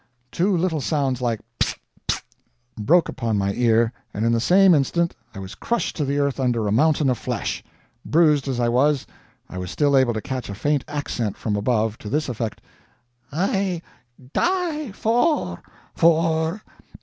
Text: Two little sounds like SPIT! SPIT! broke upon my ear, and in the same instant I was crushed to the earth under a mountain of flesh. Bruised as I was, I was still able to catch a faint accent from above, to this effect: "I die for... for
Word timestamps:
Two 0.31 0.57
little 0.57 0.81
sounds 0.81 1.21
like 1.21 1.41
SPIT! 1.61 1.77
SPIT! 2.09 2.23
broke 2.75 3.07
upon 3.07 3.37
my 3.37 3.53
ear, 3.53 3.93
and 4.15 4.25
in 4.25 4.31
the 4.31 4.39
same 4.39 4.73
instant 4.73 5.15
I 5.35 5.37
was 5.37 5.53
crushed 5.53 5.95
to 5.97 6.05
the 6.05 6.17
earth 6.17 6.39
under 6.39 6.67
a 6.67 6.71
mountain 6.71 7.07
of 7.07 7.19
flesh. 7.19 7.63
Bruised 8.03 8.47
as 8.47 8.59
I 8.59 8.67
was, 8.67 9.05
I 9.47 9.59
was 9.59 9.69
still 9.69 9.95
able 9.95 10.15
to 10.15 10.19
catch 10.21 10.49
a 10.49 10.55
faint 10.55 10.83
accent 10.87 11.37
from 11.37 11.55
above, 11.55 11.99
to 11.99 12.09
this 12.09 12.29
effect: 12.29 12.61
"I 13.31 13.83
die 14.33 14.91
for... 14.91 15.61
for 15.93 16.63